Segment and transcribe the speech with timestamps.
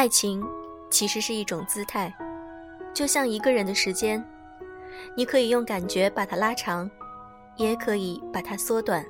[0.00, 0.42] 爱情
[0.88, 2.10] 其实是一种姿态，
[2.94, 4.24] 就像一个人的时间，
[5.14, 6.90] 你可以用感觉把它拉长，
[7.58, 9.04] 也可以把它缩短。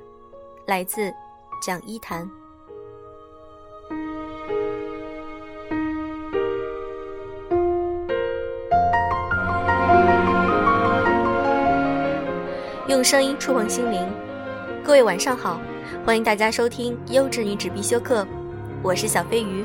[0.67, 1.09] 来自
[1.61, 2.29] 蒋一谈。
[12.89, 14.05] 用声音触碰心灵，
[14.83, 15.61] 各位晚上好，
[16.05, 18.25] 欢迎大家收听《优质女子必修课》，
[18.83, 19.63] 我是小飞鱼。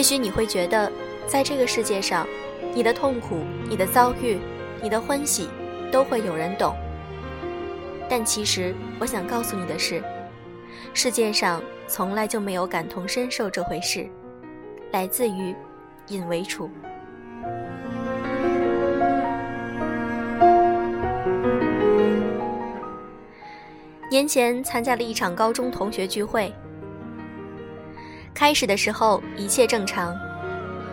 [0.00, 0.90] 也许你会觉得，
[1.26, 2.26] 在这个世界上，
[2.74, 4.38] 你的痛苦、你的遭遇、
[4.82, 5.46] 你的欢喜，
[5.92, 6.74] 都会有人懂。
[8.08, 10.02] 但其实，我想告诉你的是，
[10.94, 14.08] 世界上从来就没有感同身受这回事。
[14.90, 15.54] 来自于
[16.08, 16.70] 尹维楚。
[24.10, 26.50] 年前参加了一场高中同学聚会，
[28.34, 30.16] 开始的时候一切正常，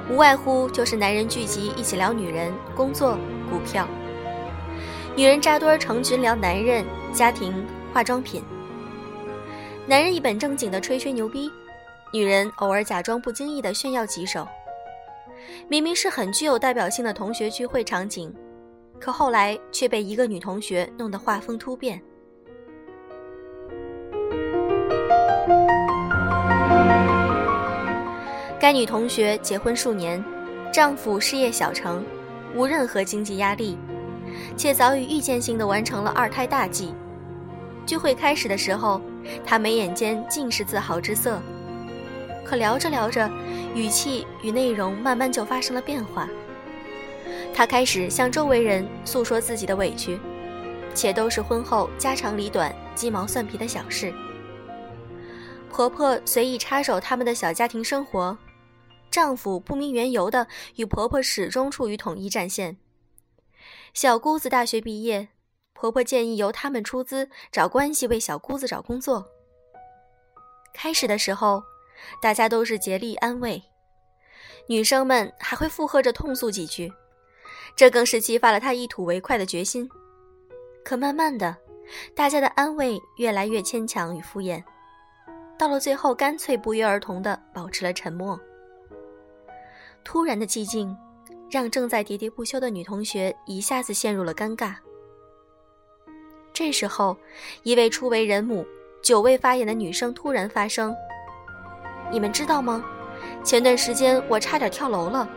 [0.09, 3.17] 无外乎就是男人聚集一起聊女人、工作、
[3.49, 3.87] 股票，
[5.15, 8.43] 女人扎堆成群聊男人、家庭、化妆品，
[9.85, 11.51] 男人一本正经的吹吹牛逼。
[12.13, 14.47] 女人偶尔假装不经意的炫耀几手，
[15.67, 18.33] 明明是很具有代表性的同学聚会场景，
[18.97, 22.01] 可后来却被一个女同学弄得画风突变。
[28.59, 30.23] 该女同学结婚数年，
[30.73, 32.03] 丈夫事业小成，
[32.55, 33.77] 无任何经济压力，
[34.55, 36.91] 且早已预见性的完成了二胎大计。
[37.85, 38.99] 聚会开始的时候，
[39.45, 41.39] 她眉眼间尽是自豪之色。
[42.43, 43.29] 可聊着聊着，
[43.75, 46.27] 语气与内容慢慢就发生了变化。
[47.53, 50.19] 她开始向周围人诉说自己的委屈，
[50.95, 54.11] 且都是婚后家长里短、鸡毛蒜皮的小事。
[55.69, 58.35] 婆婆随意插手他们的小家庭生活，
[59.17, 62.77] 丈夫不明缘由的与婆婆始终处于统一战线。
[63.95, 65.29] 小姑子大学毕业，
[65.73, 69.27] 婆婆建议由他们出资找关系为小姑子找工作。
[70.71, 71.63] 开始的时候。
[72.21, 73.59] 大家都是竭力安慰，
[74.67, 76.93] 女生们还会附和着痛诉几句，
[77.75, 79.89] 这更是激发了她一吐为快的决心。
[80.85, 81.57] 可慢慢的，
[82.13, 84.63] 大家的安慰越来越牵强与敷衍，
[85.57, 88.39] 到了最后，干脆不约而同的保持了沉默。
[90.03, 90.95] 突然的寂静，
[91.49, 94.75] 让正在喋喋不休的女同学一下子陷入了尴尬。
[96.53, 97.15] 这时候，
[97.63, 98.65] 一位初为人母、
[99.01, 100.95] 久未发言的女生突然发声。
[102.11, 102.83] 你们知道吗？
[103.43, 105.27] 前段时间我差点跳楼了。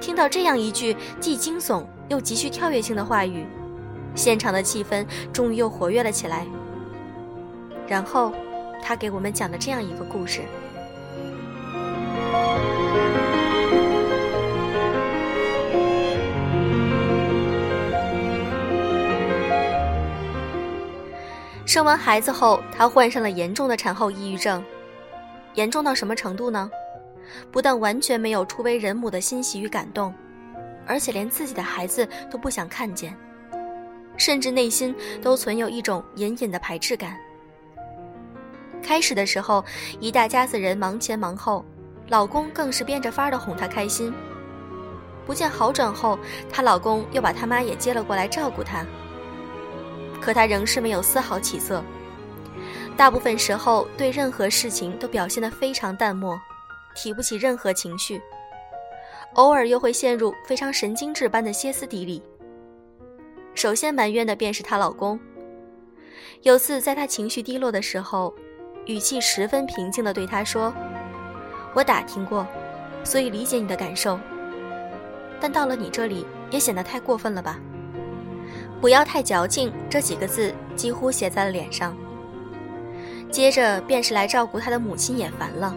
[0.00, 3.46] 听到这样一句既惊悚又极具跳跃性的话语，
[4.14, 6.46] 现场的气氛终于又活跃了起来。
[7.88, 8.32] 然后，
[8.82, 10.42] 他给我们讲了这样一个故事：
[21.76, 24.64] 生完孩子后，她患上了严重的产后抑郁症。
[25.56, 26.70] 严重到什么程度呢？
[27.52, 30.14] 不但完全没有初为人母的欣喜与感动，
[30.86, 33.14] 而且连自己的孩子都不想看见，
[34.16, 37.14] 甚至内心都存有一种隐隐的排斥感。
[38.82, 39.62] 开始的时候，
[40.00, 41.62] 一大家子人忙前忙后，
[42.08, 44.10] 老公更是变着法的哄她开心。
[45.26, 46.18] 不见好转后，
[46.50, 48.82] 她老公又把他妈也接了过来照顾她，
[50.26, 51.80] 可她仍是没有丝毫起色。
[52.96, 56.36] 大部分时候，对任何事情都表现得非常淡漠，
[56.96, 58.20] 提不起任何情绪，
[59.34, 62.20] 偶尔又会陷入非常神经质般的歇斯底里。
[63.54, 65.16] 首先埋怨的便是她老公。
[66.42, 68.34] 有次在她情绪低落的时候，
[68.86, 70.74] 语气十分平静地对她说
[71.72, 72.44] ：“我打听过，
[73.04, 74.18] 所以理解你的感受。
[75.40, 77.60] 但到了你这里，也显得太过分了吧？
[78.80, 81.96] 不要太矫情。”这几个字几乎写在了脸上。
[83.30, 85.74] 接着便是来照顾他的母亲也烦了，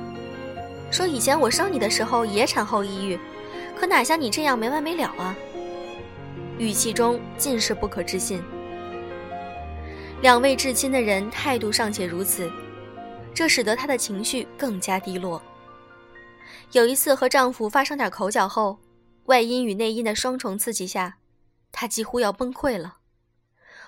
[0.92, 3.20] 说以前我生你的时候也产后抑郁，
[3.78, 5.36] 可哪像你这样没完没了啊！
[6.58, 8.42] 语气中尽是不可置信。
[10.22, 12.52] 两位至亲的人态度尚且如此，
[13.34, 15.42] 这使得她的情绪更加低落。
[16.74, 18.78] 有一次和丈夫发生点口角后，
[19.26, 21.16] 外因与内因的双重刺激下，
[21.72, 22.98] 她几乎要崩溃了，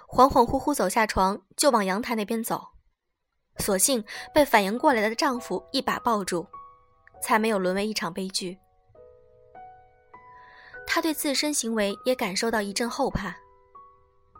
[0.07, 2.69] 恍恍惚惚走下床就往阳台那边走。
[3.57, 6.47] 所幸被反应过来的丈夫一把抱住，
[7.21, 8.57] 才没有沦为一场悲剧。
[10.87, 13.35] 她对自身行为也感受到一阵后怕。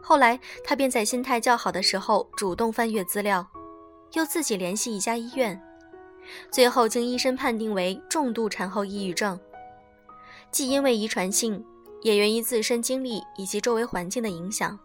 [0.02, 3.46] 后来她便在心态较好的时候主动翻阅资料，
[4.14, 5.62] 又自己联系一家医院，
[6.50, 9.40] 最后经医生判定为重度产后抑郁症，
[10.52, 11.64] 既因为遗传性，
[12.02, 14.78] 也源于自身经历以及周围环境的影响。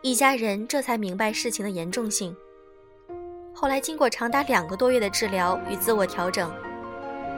[0.00, 2.34] 一家人这才明白事情的严重性。
[3.54, 6.50] 后来经过长达两个多月的治疗与自我调整，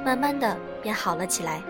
[0.04, 1.62] 慢慢的便好了起来。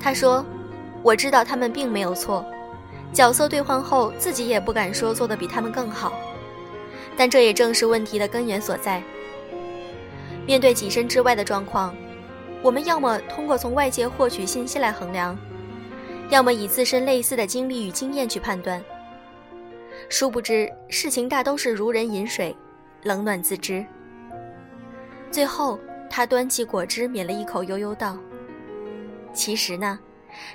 [0.00, 0.44] 他说
[1.02, 2.44] ：“我知道他们并没有错，
[3.12, 6.12] 角色兑换后自己也不敢说做的比他们更好，
[7.18, 9.02] 但这也正是问题的根源所在。
[10.46, 11.94] 面对己身之外的状况。”
[12.60, 15.38] 我们要么通过从外界获取信息来衡量，
[16.28, 18.82] 要么以自身类似的经历与经验去判断。
[20.08, 22.56] 殊不知，事情大都是如人饮水，
[23.04, 23.86] 冷暖自知。
[25.30, 25.78] 最后，
[26.10, 28.18] 他端起果汁抿了一口，悠悠道
[29.32, 29.96] ：“其实呢，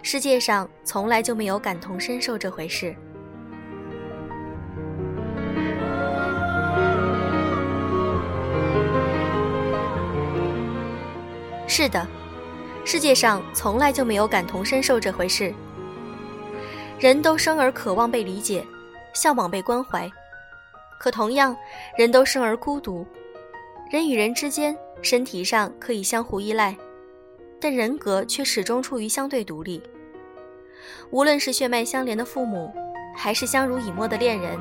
[0.02, 2.94] 世界上从来就没有感同身受这回事。”
[11.76, 12.06] 是的，
[12.86, 15.52] 世界上从来就没有感同身受这回事。
[17.00, 18.64] 人都生而渴望被理解，
[19.16, 20.08] 向往被关怀，
[21.00, 21.58] 可同样，
[21.98, 23.04] 人都生而孤独。
[23.90, 26.78] 人与人之间，身体上可以相互依赖，
[27.60, 29.82] 但人格却始终处于相对独立。
[31.10, 32.72] 无论是血脉相连的父母，
[33.18, 34.60] 还是相濡以沫的恋人，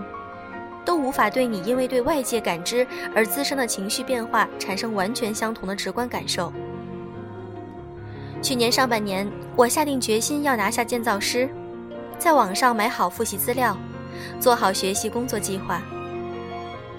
[0.82, 6.50] 都无法对你因为对外界感知而滋生的情绪变化产生完全相同的直观感受。
[8.42, 11.48] 去年上半年，我下定决心要拿下建造师，
[12.18, 13.78] 在网上买好复习资料，
[14.40, 15.80] 做好学习工作计划。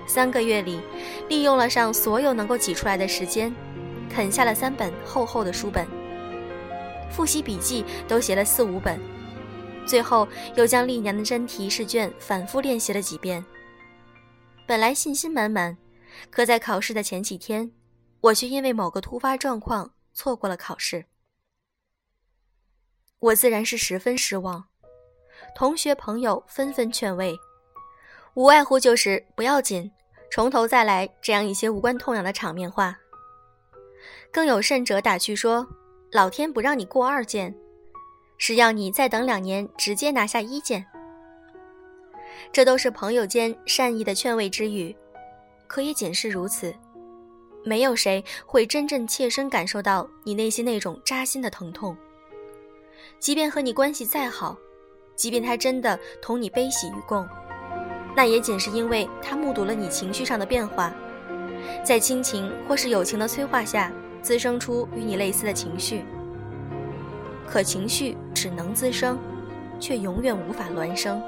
[0.07, 0.79] 三个月里，
[1.27, 3.53] 利用了上所有能够挤出来的时间，
[4.09, 5.85] 啃下了三本厚厚的书本，
[7.11, 8.97] 复习笔记都写了四五本，
[9.85, 10.25] 最后
[10.55, 13.43] 又将历年的真题试卷反复练习了几遍。
[14.65, 15.77] 本来信心满满，
[16.29, 17.69] 可在考试的前几天，
[18.21, 21.05] 我却因为某个突发状况错过了考试。
[23.23, 24.65] 我自然是十分失望，
[25.55, 27.33] 同学朋友纷纷劝慰，
[28.33, 29.89] 无外乎就是不要紧，
[30.29, 32.99] 从头再来这样一些无关痛痒的场面话。
[34.29, 35.65] 更有甚者打趣说，
[36.11, 37.55] 老天不让你过二件，
[38.37, 40.85] 是要你再等两年直接拿下一件。
[42.51, 44.93] 这都是朋友间善意的劝慰之语，
[45.65, 46.75] 可也仅是如此，
[47.63, 51.95] 没有谁会真正切身感受到你内心那种扎心的疼痛。
[53.23, 54.57] 即便和你关系再好，
[55.15, 57.25] 即便他真的同你悲喜与共，
[58.17, 60.93] 那也仅是因为他目睹了你情绪上的变化，
[61.85, 63.89] 在亲情或是友情的催化下，
[64.21, 66.03] 滋生出与你类似的情绪。
[67.47, 69.17] 可情绪只能滋生，
[69.79, 71.23] 却永远无法孪生。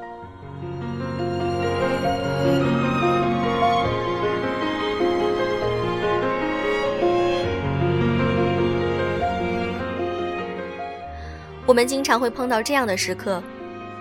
[11.68, 13.42] 我们经常会碰到这样的时刻，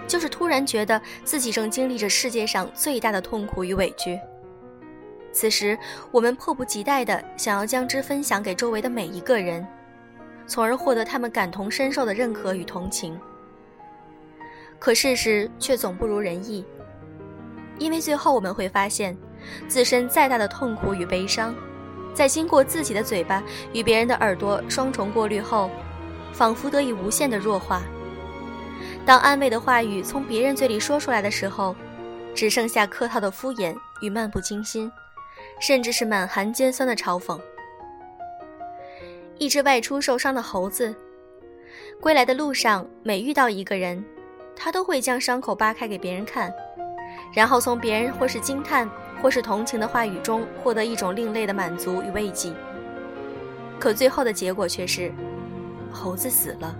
[0.07, 4.21] 就是突然觉得自己正经历着世界上最大的痛苦与委屈。
[5.33, 5.77] 此时，
[6.11, 9.67] 我们迫不及待地想要将之分享给周围的每一个人，
[10.47, 13.19] 从而获得他们感同身受的认可与同情。
[14.79, 16.65] 可事实却总不如人意，
[17.79, 19.17] 因为最后我们会发现，
[19.67, 21.55] 自身再大的痛苦与悲伤，
[22.13, 25.71] 在经过自己的嘴巴与别人的耳朵双重过滤后。
[26.35, 27.83] 仿佛得以无限的弱化。
[29.07, 31.75] 当安慰的话语从别人嘴里说出来的时候，
[32.35, 34.91] 只剩下客套的敷衍与漫不经心，
[35.61, 37.39] 甚至是满含尖酸的嘲讽。
[39.39, 40.95] 一只外出受伤的猴子，
[42.01, 44.05] 归来的路上，每遇到一个人，
[44.57, 46.53] 他都会将伤口扒开给别人看，
[47.33, 48.91] 然后从别人或是惊叹
[49.23, 52.53] 或是同情的话语中获得一种另类的满足与慰藉。
[53.79, 55.13] 可最后的结果却是。
[55.95, 56.77] 猴子死了。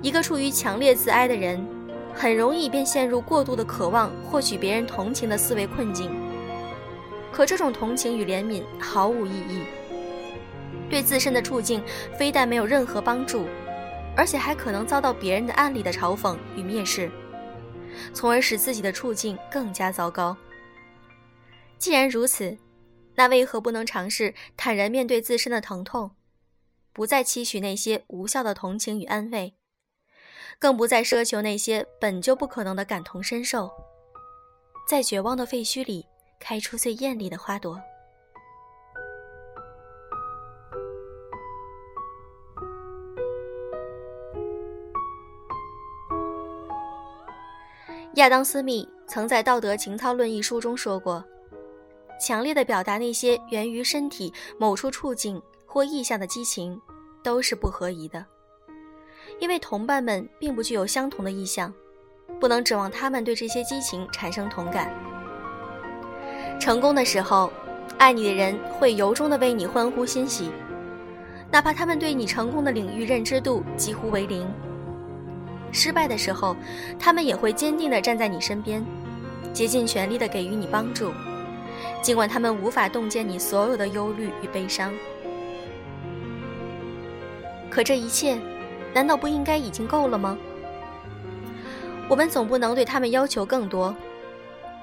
[0.00, 1.64] 一个处于强烈自哀的人，
[2.14, 6.10] 很容易便陷入过度的渴望获取别人同情的思维困境。
[7.30, 9.62] 可这种同情与怜悯毫无意义，
[10.88, 11.82] 对自身的处境
[12.16, 13.46] 非但没有任何帮助，
[14.16, 17.10] 而且还可能遭到别人的暗里的嘲讽与蔑视，
[18.12, 20.36] 从而使自己的处境更加糟糕。
[21.76, 22.56] 既然如此，
[23.14, 26.10] 那为何不能尝试坦然面对自身的疼痛？
[26.92, 29.54] 不再期许那些无效的同情与安慰
[30.58, 33.70] 更不再奢求那些本就不可能的感同身受
[34.88, 36.06] 在绝望的废墟里
[36.40, 37.78] 开出最艳丽的花朵。
[48.18, 51.24] 亚当斯密曾在道德情操论一书中说过
[52.20, 55.40] 强烈的表达那些源于身体某处处境
[55.78, 56.76] 或意向的激情，
[57.22, 58.26] 都是不合宜的，
[59.38, 61.72] 因为同伴们并不具有相同的意向，
[62.40, 64.92] 不能指望他们对这些激情产生同感。
[66.58, 67.52] 成功的时候，
[67.96, 70.50] 爱你的人会由衷的为你欢呼欣喜，
[71.48, 74.44] 哪怕他们对你成功的领域认知度几乎为零。”
[75.70, 76.56] 失败的时候，
[76.98, 78.84] 他们也会坚定地站在你身边，
[79.52, 81.12] 竭尽全力地给予你帮助，
[82.02, 84.92] 尽管他们无法洞见你所有的忧虑与悲伤。
[87.78, 88.36] 可这一切，
[88.92, 90.36] 难道不应该已经够了吗？
[92.08, 93.94] 我们总不能对他们要求更多。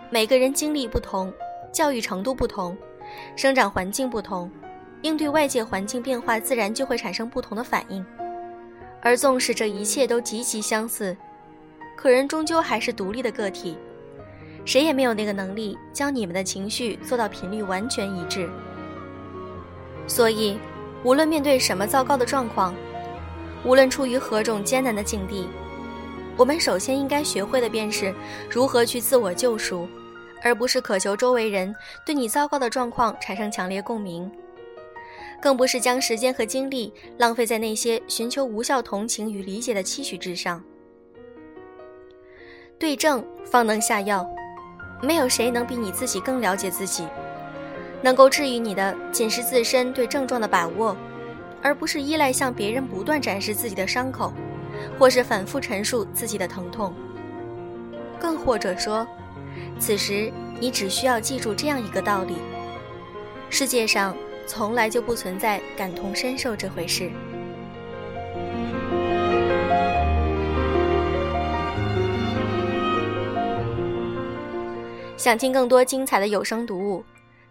[0.09, 1.33] 每个人经历不同，
[1.73, 2.77] 教育程度不同，
[3.35, 4.49] 生长环境不同，
[5.01, 8.05] 应对外界环境变化，自然就会产生不同的反应。
[9.01, 11.17] 而纵使这一切都极其相似，
[11.97, 13.77] 可人终究还是独立的个体，
[14.63, 18.49] 谁也没有那个能力将你们的情绪做到频率完全一致。
[20.07, 20.57] 所以，
[21.05, 22.73] 无论面对什么糟糕的状况，
[23.63, 25.47] 无论处于何种艰难的境地，
[26.35, 28.11] 我们首先应该学会的便是
[28.49, 29.87] 如何去自我救赎，
[30.41, 34.29] 而不是渴求周围人对你糟糕的状况产生强烈共鸣。
[35.39, 40.63] 更不是将时间和精力浪费在那些寻求无效同情与理解的期许之上。
[42.79, 44.27] 对症方能下药，
[45.03, 47.05] 没有谁能比你自己更了解自己。
[48.05, 50.95] 能够治愈你的，仅是自身对症状的把握，
[51.59, 54.31] 而不是依赖向别人不断展示自己的伤口，
[54.99, 56.93] 或是反复陈述自己的疼痛。
[58.19, 59.07] 更或者说，
[59.79, 62.35] 此时你只需要记住这样一个道理：
[63.49, 64.15] 世界上。
[64.47, 67.09] 从来就不存在感同身受这回事。
[75.17, 77.03] 想听更多精彩的有声读物，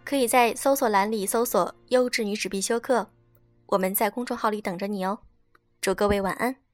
[0.05, 3.09] 可以在搜索栏里搜索“优质女子必修课”，
[3.65, 5.19] 我们在公众号里等着你哦。
[5.81, 6.64] 祝各位晚安。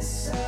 [0.00, 0.39] this.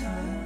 [0.00, 0.37] time.